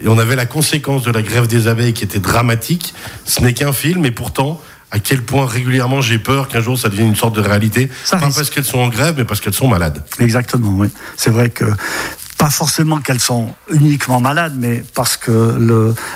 Et 0.00 0.08
on 0.08 0.18
avait 0.18 0.36
la 0.36 0.46
conséquence 0.46 1.02
de 1.02 1.12
la 1.12 1.22
grève 1.22 1.46
des 1.46 1.68
abeilles 1.68 1.92
qui 1.92 2.04
était 2.04 2.18
dramatique. 2.18 2.94
Ce 3.24 3.40
n'est 3.40 3.54
qu'un 3.54 3.72
film, 3.72 4.04
et 4.04 4.10
pourtant, 4.10 4.60
à 4.90 4.98
quel 4.98 5.22
point 5.22 5.46
régulièrement 5.46 6.00
j'ai 6.00 6.18
peur 6.18 6.48
qu'un 6.48 6.60
jour 6.60 6.78
ça 6.78 6.88
devienne 6.88 7.08
une 7.08 7.16
sorte 7.16 7.34
de 7.34 7.40
réalité. 7.40 7.90
Ça 8.04 8.16
Pas 8.16 8.26
risque. 8.26 8.38
parce 8.38 8.50
qu'elles 8.50 8.64
sont 8.64 8.78
en 8.78 8.88
grève, 8.88 9.14
mais 9.16 9.24
parce 9.24 9.40
qu'elles 9.40 9.54
sont 9.54 9.68
malades. 9.68 10.04
Exactement, 10.20 10.70
oui. 10.76 10.88
C'est 11.16 11.30
vrai 11.30 11.50
que 11.50 11.64
pas 12.38 12.50
forcément 12.50 13.00
qu'elles 13.00 13.20
sont 13.20 13.54
uniquement 13.70 14.20
malades, 14.20 14.54
mais 14.56 14.84
parce 14.94 15.16
que 15.16 15.56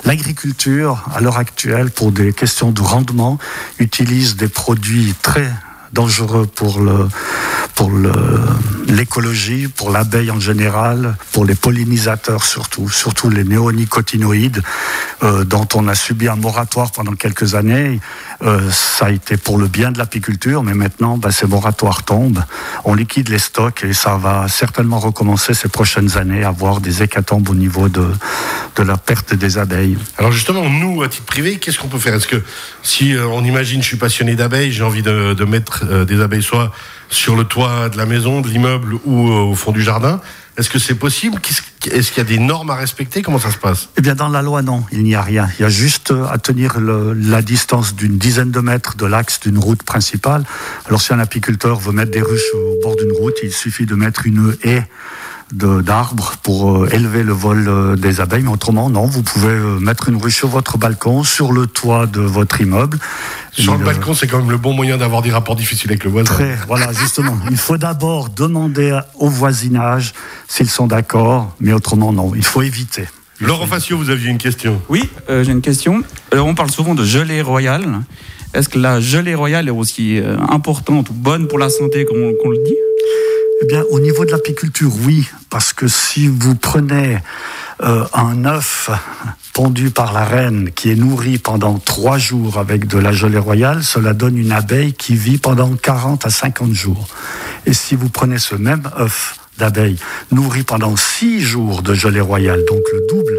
l'agriculture, 0.04 1.04
à 1.14 1.20
l'heure 1.20 1.38
actuelle, 1.38 1.90
pour 1.90 2.12
des 2.12 2.32
questions 2.32 2.70
de 2.70 2.80
rendement, 2.80 3.38
utilise 3.78 4.36
des 4.36 4.48
produits 4.48 5.14
très 5.22 5.50
dangereux 5.92 6.46
pour 6.46 6.80
le 6.80 7.08
pour 7.74 7.92
l'écologie, 8.88 9.68
pour 9.68 9.90
l'abeille 9.90 10.32
en 10.32 10.40
général, 10.40 11.16
pour 11.30 11.44
les 11.44 11.54
pollinisateurs 11.54 12.42
surtout, 12.42 12.88
surtout 12.88 13.30
les 13.30 13.44
néonicotinoïdes, 13.44 14.62
euh, 15.22 15.44
dont 15.44 15.66
on 15.74 15.88
a 15.88 15.94
subi 15.94 16.28
un 16.28 16.36
moratoire 16.36 16.92
pendant 16.92 17.12
quelques 17.12 17.54
années. 17.54 18.00
Euh, 18.42 18.70
ça 18.70 19.06
a 19.06 19.10
été 19.10 19.36
pour 19.36 19.58
le 19.58 19.66
bien 19.66 19.90
de 19.90 19.98
l'apiculture, 19.98 20.62
mais 20.62 20.74
maintenant, 20.74 21.18
ben, 21.18 21.30
ces 21.30 21.46
moratoires 21.46 22.04
tombent. 22.04 22.44
On 22.84 22.94
liquide 22.94 23.28
les 23.28 23.38
stocks 23.38 23.84
et 23.84 23.92
ça 23.92 24.16
va 24.16 24.48
certainement 24.48 24.98
recommencer 24.98 25.54
ces 25.54 25.68
prochaines 25.68 26.16
années 26.16 26.44
à 26.44 26.48
avoir 26.48 26.80
des 26.80 27.02
hécatombes 27.02 27.48
au 27.48 27.54
niveau 27.54 27.88
de, 27.88 28.06
de 28.76 28.82
la 28.82 28.96
perte 28.96 29.34
des 29.34 29.58
abeilles. 29.58 29.98
Alors 30.18 30.32
justement, 30.32 30.68
nous, 30.68 31.02
à 31.02 31.08
titre 31.08 31.26
privé, 31.26 31.58
qu'est-ce 31.58 31.78
qu'on 31.78 31.88
peut 31.88 31.98
faire? 31.98 32.14
Est-ce 32.14 32.28
que 32.28 32.42
si 32.82 33.14
euh, 33.14 33.26
on 33.26 33.44
imagine, 33.44 33.82
je 33.82 33.86
suis 33.88 33.96
passionné 33.96 34.36
d'abeilles, 34.36 34.72
j'ai 34.72 34.84
envie 34.84 35.02
de, 35.02 35.34
de 35.34 35.44
mettre 35.44 35.84
euh, 35.88 36.04
des 36.04 36.20
abeilles 36.20 36.42
soit 36.42 36.72
sur 37.10 37.36
le 37.36 37.44
toit 37.44 37.88
de 37.88 37.96
la 37.96 38.06
maison, 38.06 38.40
de 38.40 38.48
l'immeuble 38.48 38.94
ou 39.04 39.28
euh, 39.28 39.50
au 39.50 39.54
fond 39.54 39.72
du 39.72 39.82
jardin, 39.82 40.20
est-ce 40.58 40.70
que 40.70 40.80
c'est 40.80 40.96
possible 40.96 41.40
Est-ce 41.90 42.10
qu'il 42.10 42.18
y 42.18 42.26
a 42.26 42.28
des 42.28 42.40
normes 42.40 42.70
à 42.70 42.74
respecter 42.74 43.22
Comment 43.22 43.38
ça 43.38 43.52
se 43.52 43.58
passe 43.58 43.90
Eh 43.96 44.00
bien, 44.00 44.16
dans 44.16 44.28
la 44.28 44.42
loi, 44.42 44.60
non, 44.60 44.84
il 44.90 45.04
n'y 45.04 45.14
a 45.14 45.22
rien. 45.22 45.48
Il 45.58 45.62
y 45.62 45.64
a 45.64 45.68
juste 45.68 46.12
à 46.28 46.36
tenir 46.38 46.80
la 46.80 47.42
distance 47.42 47.94
d'une 47.94 48.18
dizaine 48.18 48.50
de 48.50 48.58
mètres 48.58 48.96
de 48.96 49.06
l'axe 49.06 49.38
d'une 49.38 49.58
route 49.58 49.84
principale. 49.84 50.42
Alors, 50.86 51.00
si 51.00 51.12
un 51.12 51.20
apiculteur 51.20 51.78
veut 51.78 51.92
mettre 51.92 52.10
des 52.10 52.22
ruches 52.22 52.52
au 52.54 52.82
bord 52.82 52.96
d'une 52.96 53.12
route, 53.12 53.36
il 53.44 53.52
suffit 53.52 53.86
de 53.86 53.94
mettre 53.94 54.26
une 54.26 54.56
haie 54.64 54.84
d'arbres 55.52 56.34
pour 56.42 56.84
euh, 56.84 56.88
élever 56.92 57.22
le 57.22 57.32
vol 57.32 57.66
euh, 57.68 57.96
des 57.96 58.20
abeilles. 58.20 58.42
Mais 58.42 58.50
autrement, 58.50 58.90
non, 58.90 59.06
vous 59.06 59.22
pouvez 59.22 59.48
euh, 59.48 59.78
mettre 59.78 60.08
une 60.08 60.16
ruche 60.16 60.36
sur 60.36 60.48
votre 60.48 60.78
balcon, 60.78 61.24
sur 61.24 61.52
le 61.52 61.66
toit 61.66 62.06
de 62.06 62.20
votre 62.20 62.60
immeuble. 62.60 62.98
Sur 63.52 63.76
le 63.76 63.84
balcon, 63.84 64.14
c'est 64.14 64.26
quand 64.26 64.38
même 64.38 64.50
le 64.50 64.58
bon 64.58 64.72
moyen 64.72 64.98
d'avoir 64.98 65.22
des 65.22 65.30
rapports 65.30 65.56
difficiles 65.56 65.90
avec 65.90 66.04
le 66.04 66.10
voisin. 66.10 66.32
Très, 66.32 66.56
voilà, 66.66 66.92
justement. 66.92 67.36
Il 67.50 67.56
faut 67.56 67.78
d'abord 67.78 68.28
demander 68.28 68.98
au 69.16 69.28
voisinage 69.28 70.12
s'ils 70.46 70.70
sont 70.70 70.86
d'accord, 70.86 71.54
mais 71.60 71.72
autrement, 71.72 72.12
non, 72.12 72.32
il 72.34 72.44
faut 72.44 72.62
éviter. 72.62 73.06
Laurent 73.40 73.66
Facio, 73.66 73.96
vous 73.96 74.10
aviez 74.10 74.30
une 74.30 74.38
question 74.38 74.80
Oui, 74.88 75.08
euh, 75.30 75.44
j'ai 75.44 75.52
une 75.52 75.60
question. 75.60 76.02
Alors, 76.32 76.46
on 76.46 76.54
parle 76.54 76.70
souvent 76.70 76.96
de 76.96 77.04
gelée 77.04 77.40
royale. 77.40 77.86
Est-ce 78.52 78.68
que 78.68 78.78
la 78.78 79.00
gelée 79.00 79.34
royale 79.36 79.68
est 79.68 79.72
aussi 79.72 80.18
euh, 80.18 80.36
importante 80.48 81.10
ou 81.10 81.12
bonne 81.12 81.46
pour 81.46 81.58
la 81.58 81.68
santé 81.68 82.04
qu'on 82.04 82.32
qu 82.32 82.50
le 82.50 82.64
dit? 82.64 82.74
Eh 83.60 83.66
bien, 83.66 83.82
au 83.90 83.98
niveau 83.98 84.24
de 84.24 84.30
l'apiculture, 84.30 84.92
oui, 85.04 85.28
parce 85.50 85.72
que 85.72 85.88
si 85.88 86.28
vous 86.28 86.54
prenez 86.54 87.18
euh, 87.82 88.04
un 88.12 88.44
œuf 88.44 88.90
pondu 89.52 89.90
par 89.90 90.12
la 90.12 90.24
reine 90.24 90.70
qui 90.70 90.90
est 90.90 90.94
nourri 90.94 91.38
pendant 91.38 91.78
trois 91.78 92.18
jours 92.18 92.58
avec 92.58 92.86
de 92.86 92.98
la 92.98 93.10
gelée 93.10 93.38
royale, 93.38 93.82
cela 93.82 94.14
donne 94.14 94.38
une 94.38 94.52
abeille 94.52 94.92
qui 94.92 95.16
vit 95.16 95.38
pendant 95.38 95.74
40 95.74 96.24
à 96.24 96.30
50 96.30 96.72
jours. 96.72 97.08
Et 97.66 97.72
si 97.72 97.96
vous 97.96 98.08
prenez 98.08 98.38
ce 98.38 98.54
même 98.54 98.88
œuf 98.96 99.38
d'abeille 99.58 99.96
nourri 100.30 100.62
pendant 100.62 100.96
six 100.96 101.40
jours 101.40 101.82
de 101.82 101.94
gelée 101.94 102.20
royale, 102.20 102.64
donc 102.68 102.82
le 102.92 103.06
double, 103.08 103.38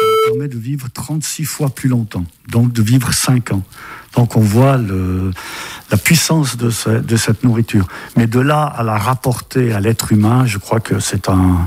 ça 0.00 0.06
permet 0.30 0.48
de 0.48 0.58
vivre 0.58 0.88
36 0.92 1.44
fois 1.44 1.68
plus 1.68 1.90
longtemps, 1.90 2.24
donc 2.48 2.72
de 2.72 2.80
vivre 2.80 3.12
5 3.12 3.52
ans. 3.52 3.62
Donc 4.16 4.36
on 4.36 4.40
voit 4.40 4.78
la 5.90 5.96
puissance 5.96 6.56
de, 6.56 6.70
ce, 6.70 6.90
de, 6.90 7.16
cette 7.16 7.44
nourriture. 7.44 7.86
Mais 8.16 8.26
de 8.26 8.40
là 8.40 8.64
à 8.64 8.82
la 8.82 8.98
rapporter 8.98 9.72
à 9.72 9.80
l'être 9.80 10.12
humain, 10.12 10.46
je 10.46 10.58
crois 10.58 10.80
que 10.80 10.98
c'est 10.98 11.28
un, 11.28 11.66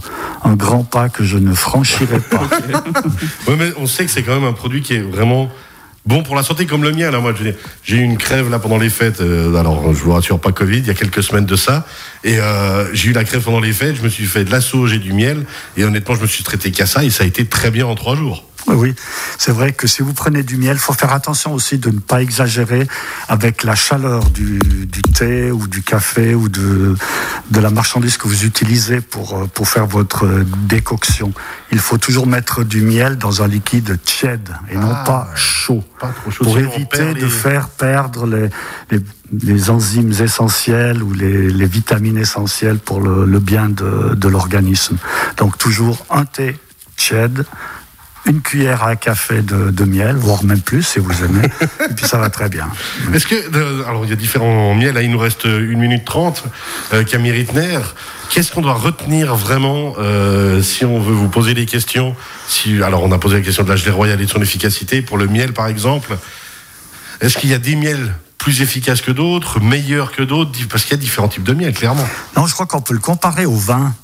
grand 0.55 0.83
pas 0.83 1.09
que 1.09 1.23
je 1.23 1.37
ne 1.37 1.53
franchirai 1.53 2.19
pas. 2.19 2.47
mais 3.57 3.71
on 3.77 3.87
sait 3.87 4.05
que 4.05 4.11
c'est 4.11 4.23
quand 4.23 4.35
même 4.35 4.43
un 4.43 4.53
produit 4.53 4.81
qui 4.81 4.95
est 4.95 5.01
vraiment 5.01 5.49
bon 6.05 6.21
pour 6.21 6.35
la 6.35 6.43
santé 6.43 6.65
comme 6.65 6.83
le 6.83 6.91
mien. 6.91 7.11
Moi, 7.11 7.33
j'ai 7.83 7.95
eu 7.95 8.01
une 8.01 8.17
crève 8.17 8.49
là 8.49 8.59
pendant 8.59 8.77
les 8.77 8.89
fêtes. 8.89 9.21
Euh, 9.21 9.55
alors, 9.55 9.93
je 9.93 10.03
vous 10.03 10.11
rassure, 10.11 10.39
pas 10.39 10.51
Covid. 10.51 10.79
Il 10.79 10.87
y 10.87 10.91
a 10.91 10.95
quelques 10.95 11.23
semaines 11.23 11.45
de 11.45 11.55
ça, 11.55 11.85
et 12.23 12.39
euh, 12.39 12.93
j'ai 12.93 13.09
eu 13.09 13.13
la 13.13 13.23
crève 13.23 13.41
pendant 13.41 13.61
les 13.61 13.73
fêtes. 13.73 13.95
Je 13.95 14.03
me 14.03 14.09
suis 14.09 14.25
fait 14.25 14.43
de 14.43 14.51
la 14.51 14.61
sauge 14.61 14.93
et 14.93 14.99
du 14.99 15.13
miel, 15.13 15.45
et 15.77 15.83
honnêtement, 15.83 16.15
je 16.15 16.21
me 16.21 16.27
suis 16.27 16.43
traité 16.43 16.71
qu'à 16.71 16.85
ça, 16.85 17.03
et 17.03 17.09
ça 17.09 17.23
a 17.23 17.27
été 17.27 17.45
très 17.45 17.71
bien 17.71 17.85
en 17.85 17.95
trois 17.95 18.15
jours. 18.15 18.45
Oui, 18.67 18.95
c'est 19.37 19.51
vrai 19.51 19.73
que 19.73 19.87
si 19.87 20.01
vous 20.01 20.13
prenez 20.13 20.41
du 20.43 20.57
miel, 20.57 20.77
il 20.77 20.79
faut 20.79 20.93
faire 20.93 21.11
attention 21.11 21.53
aussi 21.53 21.77
de 21.77 21.89
ne 21.89 21.99
pas 21.99 22.21
exagérer 22.21 22.87
avec 23.27 23.63
la 23.63 23.75
chaleur 23.75 24.29
du, 24.29 24.59
du, 24.59 25.01
thé 25.01 25.51
ou 25.51 25.67
du 25.67 25.83
café 25.83 26.33
ou 26.33 26.47
de, 26.47 26.95
de 27.51 27.59
la 27.59 27.69
marchandise 27.69 28.17
que 28.17 28.27
vous 28.27 28.45
utilisez 28.45 29.01
pour, 29.01 29.47
pour 29.49 29.67
faire 29.67 29.85
votre 29.85 30.27
décoction. 30.67 31.33
Il 31.71 31.79
faut 31.79 31.97
toujours 31.97 32.25
mettre 32.25 32.63
du 32.63 32.81
miel 32.81 33.17
dans 33.17 33.41
un 33.41 33.47
liquide 33.47 33.99
tiède 34.03 34.49
et 34.69 34.75
ah, 34.75 34.79
non 34.79 34.95
pas 35.05 35.29
chaud, 35.35 35.83
pas 35.99 36.09
trop 36.09 36.31
chaud 36.31 36.43
pour 36.45 36.57
éviter 36.57 37.13
de 37.13 37.21
les... 37.21 37.27
faire 37.27 37.67
perdre 37.67 38.25
les, 38.25 38.49
les, 38.91 38.99
les, 39.41 39.69
enzymes 39.69 40.13
essentielles 40.21 41.03
ou 41.03 41.11
les, 41.11 41.49
les 41.49 41.65
vitamines 41.65 42.17
essentielles 42.17 42.79
pour 42.79 43.01
le, 43.01 43.25
le 43.25 43.39
bien 43.39 43.67
de, 43.69 44.15
de 44.15 44.27
l'organisme. 44.29 44.97
Donc 45.37 45.57
toujours 45.57 46.05
un 46.09 46.25
thé 46.25 46.57
tiède 46.95 47.45
une 48.25 48.41
cuillère 48.41 48.83
à 48.83 48.95
café 48.95 49.41
de, 49.41 49.69
de, 49.69 49.83
miel, 49.83 50.15
voire 50.15 50.43
même 50.43 50.61
plus 50.61 50.83
si 50.83 50.99
vous 50.99 51.23
aimez, 51.23 51.49
et 51.89 51.93
puis 51.93 52.07
ça 52.07 52.17
va 52.17 52.29
très 52.29 52.49
bien. 52.49 52.69
Est-ce 53.13 53.27
que, 53.27 53.85
alors 53.87 54.05
il 54.05 54.09
y 54.09 54.13
a 54.13 54.15
différents 54.15 54.73
miels, 54.75 54.93
là 54.93 55.01
il 55.01 55.11
nous 55.11 55.19
reste 55.19 55.45
une 55.45 55.79
minute 55.79 56.05
trente, 56.05 56.43
euh, 56.93 57.03
Camille 57.03 57.31
Rittner, 57.31 57.79
qu'est-ce 58.29 58.51
qu'on 58.51 58.61
doit 58.61 58.75
retenir 58.75 59.35
vraiment 59.35 59.95
euh, 59.99 60.61
si 60.61 60.85
on 60.85 60.99
veut 60.99 61.13
vous 61.13 61.29
poser 61.29 61.53
des 61.53 61.65
questions 61.65 62.15
si, 62.47 62.81
Alors 62.81 63.03
on 63.03 63.11
a 63.11 63.17
posé 63.17 63.37
la 63.37 63.41
question 63.41 63.63
de 63.63 63.69
la 63.69 63.75
gelée 63.75 63.91
royale 63.91 64.21
et 64.21 64.25
de 64.25 64.31
son 64.31 64.41
efficacité, 64.41 65.01
pour 65.01 65.17
le 65.17 65.27
miel 65.27 65.53
par 65.53 65.67
exemple, 65.67 66.17
est-ce 67.19 67.37
qu'il 67.37 67.49
y 67.49 67.53
a 67.53 67.59
des 67.59 67.75
miels 67.75 68.13
plus 68.43 68.61
efficaces 68.61 69.01
que 69.01 69.11
d'autres, 69.11 69.61
meilleurs 69.61 70.11
que 70.11 70.21
d'autres, 70.21 70.51
parce 70.69 70.83
qu'il 70.83 70.91
y 70.91 70.95
a 70.95 70.97
différents 70.97 71.29
types 71.29 71.43
de 71.43 71.53
miel, 71.53 71.73
clairement. 71.73 72.05
Non, 72.35 72.45
je 72.45 72.53
crois 72.53 72.65
qu'on 72.65 72.81
peut 72.81 72.93
le 72.93 72.99
comparer 72.99 73.45
au 73.45 73.55
vin. 73.55 73.95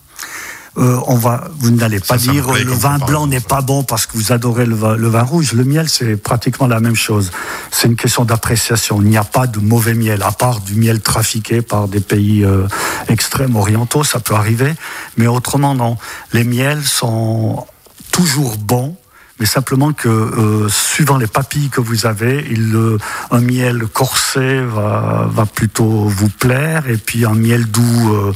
Euh, 0.78 1.00
on 1.08 1.16
va, 1.16 1.46
vous 1.58 1.72
n'allez 1.72 2.00
pas 2.00 2.18
Ça, 2.18 2.32
dire 2.32 2.46
ça 2.46 2.60
le 2.60 2.72
vin 2.72 2.98
blanc 3.00 3.28
n'est 3.28 3.40
pas 3.40 3.62
bon 3.62 3.84
parce 3.84 4.06
que 4.06 4.18
vous 4.18 4.32
adorez 4.32 4.66
le 4.66 4.76
vin, 4.76 4.96
le 4.96 5.08
vin 5.08 5.24
rouge. 5.24 5.54
Le 5.54 5.64
miel, 5.64 5.90
c'est 5.90 6.16
pratiquement 6.16 6.68
la 6.68 6.80
même 6.80 6.96
chose. 6.96 7.32
C'est 7.72 7.88
une 7.88 7.96
question 7.96 8.24
d'appréciation. 8.24 9.02
Il 9.02 9.10
n'y 9.10 9.18
a 9.18 9.24
pas 9.24 9.48
de 9.48 9.60
mauvais 9.60 9.94
miel, 9.94 10.22
à 10.24 10.32
part 10.32 10.60
du 10.60 10.76
miel 10.76 11.02
trafiqué 11.02 11.62
par 11.62 11.88
des 11.88 12.02
pays 12.02 12.46
euh, 12.46 12.68
extrêmes 13.08 13.56
orientaux, 13.56 14.04
ça 14.04 14.20
peut 14.20 14.36
arriver. 14.36 14.74
Mais 15.18 15.28
autrement, 15.28 15.76
non. 15.76 15.98
Les 16.34 16.44
miels 16.44 16.84
sont 16.84 17.66
toujours 18.12 18.58
bons. 18.58 18.96
Mais 19.40 19.46
simplement 19.46 19.94
que 19.94 20.10
euh, 20.10 20.68
suivant 20.68 21.18
les 21.18 21.28
papilles 21.28 21.70
que 21.70 21.80
vous 21.80 22.06
avez, 22.06 22.46
il, 22.52 22.76
euh, 22.76 22.98
un 23.32 23.40
miel 23.40 23.86
corsé 23.88 24.62
va, 24.62 25.30
va 25.32 25.46
plutôt 25.46 25.86
vous 25.86 26.28
plaire 26.28 26.90
et 26.90 26.98
puis 26.98 27.26
un 27.26 27.36
miel 27.36 27.66
doux 27.66 28.14
euh, 28.14 28.34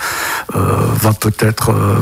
va 0.53 1.13
peut-être 1.13 1.69
euh, 1.71 1.99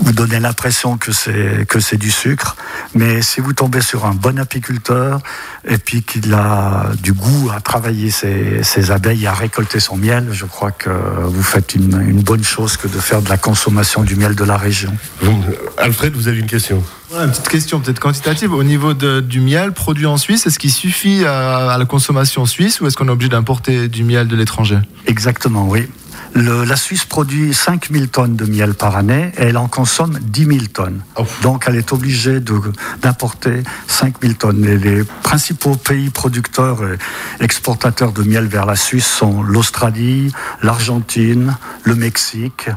vous 0.00 0.12
donner 0.12 0.40
l'impression 0.40 0.96
que 0.96 1.12
c'est 1.12 1.66
que 1.68 1.80
c'est 1.80 1.96
du 1.96 2.10
sucre. 2.10 2.56
Mais 2.94 3.22
si 3.22 3.40
vous 3.40 3.52
tombez 3.52 3.80
sur 3.80 4.04
un 4.06 4.12
bon 4.14 4.38
apiculteur 4.38 5.20
et 5.66 5.78
puis 5.78 6.02
qu'il 6.02 6.32
a 6.34 6.86
du 7.02 7.12
goût 7.12 7.50
à 7.54 7.60
travailler 7.60 8.10
ses, 8.10 8.62
ses 8.62 8.90
abeilles 8.90 9.24
et 9.24 9.26
à 9.26 9.32
récolter 9.34 9.80
son 9.80 9.96
miel, 9.96 10.28
je 10.32 10.44
crois 10.44 10.70
que 10.70 10.90
vous 11.24 11.42
faites 11.42 11.74
une, 11.74 12.00
une 12.06 12.22
bonne 12.22 12.44
chose 12.44 12.76
que 12.76 12.88
de 12.88 12.98
faire 12.98 13.22
de 13.22 13.28
la 13.28 13.36
consommation 13.38 14.02
du 14.02 14.16
miel 14.16 14.34
de 14.34 14.44
la 14.44 14.56
région. 14.56 14.92
Vous- 15.20 15.42
Alfred, 15.78 16.14
vous 16.14 16.28
avez 16.28 16.38
une 16.38 16.46
question? 16.46 16.82
Voilà, 17.10 17.24
une 17.26 17.30
petite 17.30 17.48
question 17.48 17.80
peut-être 17.80 18.00
quantitative. 18.00 18.52
Au 18.52 18.64
niveau 18.64 18.92
de- 18.94 19.20
du 19.20 19.40
miel 19.40 19.72
produit 19.72 20.06
en 20.06 20.16
Suisse, 20.16 20.46
est-ce 20.46 20.58
qu'il 20.58 20.72
suffit 20.72 21.24
à, 21.24 21.70
à 21.72 21.78
la 21.78 21.84
consommation 21.84 22.46
suisse 22.46 22.80
ou 22.80 22.86
est-ce 22.86 22.96
qu'on 22.96 23.08
est 23.08 23.12
obligé 23.12 23.28
d'importer 23.30 23.88
du 23.88 24.02
miel 24.04 24.26
de 24.28 24.36
l'étranger? 24.36 24.78
Exactement, 25.06 25.68
oui. 25.68 25.88
Le- 26.38 26.64
la 26.64 26.76
Suisse 26.76 27.06
produit 27.06 27.54
5000 27.54 28.08
tonnes 28.10 28.36
de 28.36 28.44
miel 28.44 28.74
par 28.74 28.94
année 28.96 29.32
et 29.38 29.44
elle 29.44 29.56
en 29.56 29.68
consomme 29.68 30.18
10 30.20 30.44
000 30.44 30.58
tonnes. 30.72 31.00
Ouf. 31.18 31.40
Donc 31.40 31.64
elle 31.66 31.76
est 31.76 31.92
obligée 31.94 32.40
de- 32.40 32.60
d'importer 33.00 33.62
5000 33.86 34.36
tonnes. 34.36 34.62
Et 34.66 34.76
les 34.76 35.02
principaux 35.22 35.76
pays 35.76 36.10
producteurs 36.10 36.80
et 36.84 36.98
exportateurs 37.42 38.12
de 38.12 38.22
miel 38.22 38.46
vers 38.48 38.66
la 38.66 38.76
Suisse 38.76 39.06
sont 39.06 39.42
l'Australie, 39.42 40.30
l'Argentine, 40.62 41.56
le 41.84 41.94
Mexique 41.94 42.68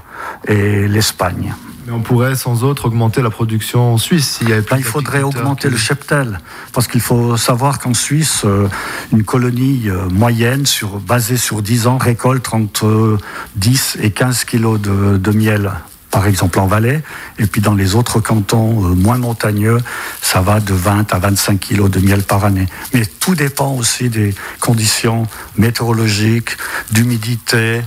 et 0.47 0.87
l'Espagne. 0.87 1.53
Mais 1.89 1.95
on 1.95 2.01
pourrait 2.01 2.35
sans 2.35 2.63
autre 2.63 2.85
augmenter 2.85 3.23
la 3.23 3.31
production 3.31 3.93
en 3.93 3.97
Suisse 3.97 4.37
s'il 4.37 4.49
y 4.49 4.53
avait 4.53 4.61
plus 4.61 4.77
il 4.77 4.83
faudrait 4.83 5.23
augmenter 5.23 5.69
qui- 5.69 5.73
le 5.73 5.77
cheptel, 5.79 6.39
parce 6.71 6.87
qu'il 6.87 7.01
faut 7.01 7.35
savoir 7.35 7.79
qu'en 7.79 7.95
Suisse, 7.95 8.43
euh, 8.45 8.67
une 9.11 9.23
colonie 9.23 9.89
euh, 9.89 10.07
moyenne, 10.09 10.67
sur, 10.67 10.99
basée 10.99 11.37
sur 11.37 11.63
10 11.63 11.87
ans, 11.87 11.97
récolte 11.97 12.53
entre 12.53 12.85
euh, 12.85 13.17
10 13.55 13.97
et 14.01 14.11
15 14.11 14.43
kilos 14.43 14.79
de, 14.79 15.17
de 15.17 15.31
miel, 15.31 15.71
par 16.11 16.27
exemple 16.27 16.59
en 16.59 16.67
Valais, 16.67 17.01
et 17.39 17.47
puis 17.47 17.59
dans 17.59 17.73
les 17.73 17.95
autres 17.95 18.19
cantons 18.19 18.85
euh, 18.85 18.93
moins 18.93 19.17
montagneux, 19.17 19.79
ça 20.21 20.41
va 20.41 20.59
de 20.59 20.73
20 20.75 21.11
à 21.11 21.17
25 21.17 21.59
kilos 21.59 21.89
de 21.89 21.99
miel 21.99 22.21
par 22.21 22.45
année. 22.45 22.67
Mais 22.93 23.03
tout 23.19 23.33
dépend 23.33 23.71
aussi 23.73 24.09
des 24.09 24.35
conditions 24.59 25.25
météorologiques, 25.57 26.51
d'humidité, 26.91 27.81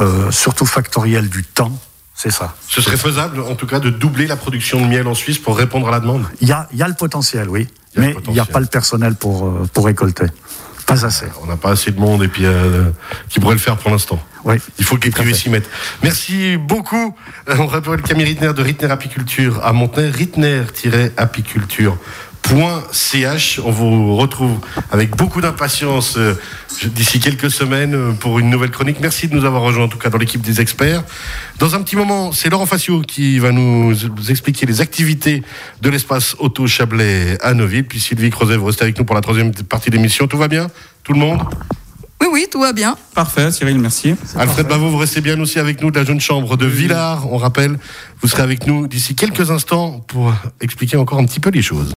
euh, 0.00 0.32
surtout 0.32 0.66
factorielles 0.66 1.28
du 1.28 1.44
temps. 1.44 1.78
C'est 2.16 2.32
ça. 2.32 2.54
Ce 2.66 2.80
serait 2.80 2.96
faisable, 2.96 3.40
en 3.40 3.54
tout 3.56 3.66
cas, 3.66 3.78
de 3.78 3.90
doubler 3.90 4.26
la 4.26 4.36
production 4.36 4.80
de 4.80 4.86
miel 4.86 5.06
en 5.06 5.14
Suisse 5.14 5.38
pour 5.38 5.56
répondre 5.56 5.86
à 5.88 5.90
la 5.90 6.00
demande? 6.00 6.24
Il 6.40 6.48
y 6.48 6.52
a, 6.52 6.66
y 6.72 6.82
a 6.82 6.88
le 6.88 6.94
potentiel, 6.94 7.48
oui. 7.50 7.68
Y 7.94 8.00
mais 8.00 8.16
il 8.26 8.32
n'y 8.32 8.40
a 8.40 8.46
pas 8.46 8.60
le 8.60 8.66
personnel 8.66 9.14
pour, 9.14 9.46
euh, 9.46 9.68
pour 9.72 9.84
récolter. 9.84 10.24
Pas 10.86 11.04
assez. 11.04 11.26
On 11.42 11.46
n'a 11.46 11.56
pas 11.56 11.70
assez 11.70 11.90
de 11.90 12.00
monde 12.00 12.22
et 12.22 12.28
puis 12.28 12.46
euh, 12.46 12.84
qui 13.28 13.40
pourrait 13.40 13.54
le 13.54 13.60
faire 13.60 13.76
pour 13.76 13.90
l'instant. 13.90 14.18
Oui. 14.44 14.54
Il 14.78 14.84
faut 14.84 14.96
que 14.96 15.04
les 15.04 15.10
privés 15.10 15.34
s'y 15.34 15.50
mettent. 15.50 15.68
Merci 16.02 16.56
beaucoup. 16.56 17.14
Euh, 17.48 17.56
On 17.58 17.66
rappelle 17.66 18.00
Camille 18.00 18.24
Rittner 18.24 18.52
de 18.54 18.62
Rittner 18.62 18.90
Apiculture 18.90 19.60
à 19.64 19.72
Montenay, 19.72 20.10
rittner-apiculture.ch. 22.46 23.60
On 23.64 23.70
vous 23.70 24.16
retrouve 24.16 24.58
avec 24.90 25.16
beaucoup 25.16 25.40
d'impatience 25.40 26.16
euh, 26.16 26.34
d'ici 26.84 27.20
quelques 27.20 27.50
semaines 27.50 27.94
euh, 27.94 28.12
pour 28.12 28.38
une 28.38 28.50
nouvelle 28.50 28.70
chronique. 28.70 28.98
Merci 29.00 29.28
de 29.28 29.34
nous 29.34 29.44
avoir 29.44 29.62
rejoints 29.62 29.84
en 29.84 29.88
tout 29.88 29.98
cas 29.98 30.10
dans 30.10 30.18
l'équipe 30.18 30.40
des 30.40 30.60
experts. 30.60 31.02
Dans 31.58 31.74
un 31.74 31.82
petit 31.82 31.96
moment, 31.96 32.32
c'est 32.32 32.48
Laurent 32.48 32.66
Facio 32.66 33.02
qui 33.02 33.38
va 33.38 33.52
nous 33.52 33.94
expliquer 34.28 34.66
les 34.66 34.80
activités 34.80 35.42
de 35.82 35.90
l'espace 35.90 36.36
Auto 36.38 36.66
Chablais 36.66 37.38
à 37.42 37.54
Neuville. 37.54 37.84
Puis 37.84 38.00
Sylvie 38.00 38.30
Crozet, 38.30 38.56
vous 38.56 38.66
restez 38.66 38.84
avec 38.84 38.98
nous 38.98 39.04
pour 39.04 39.14
la 39.14 39.22
troisième 39.22 39.52
partie 39.52 39.90
de 39.90 39.96
l'émission. 39.96 40.26
Tout 40.26 40.38
va 40.38 40.48
bien? 40.48 40.68
Tout 41.02 41.12
le 41.12 41.18
monde? 41.18 41.40
Oui, 42.20 42.28
oui, 42.32 42.46
tout 42.50 42.60
va 42.60 42.72
bien. 42.72 42.96
Parfait, 43.14 43.52
Cyril, 43.52 43.78
merci. 43.78 44.14
Alfred 44.36 44.66
Bavot, 44.66 44.88
vous 44.88 44.96
restez 44.96 45.20
bien 45.20 45.38
aussi 45.38 45.58
avec 45.58 45.82
nous 45.82 45.90
de 45.90 45.98
la 45.98 46.04
jeune 46.04 46.20
chambre 46.20 46.56
de 46.56 46.64
Villars. 46.64 47.30
On 47.30 47.36
rappelle, 47.36 47.78
vous 48.22 48.28
serez 48.28 48.42
avec 48.42 48.66
nous 48.66 48.86
d'ici 48.86 49.14
quelques 49.14 49.50
instants 49.50 50.00
pour 50.06 50.32
expliquer 50.62 50.96
encore 50.96 51.18
un 51.18 51.26
petit 51.26 51.40
peu 51.40 51.50
les 51.50 51.60
choses. 51.60 51.84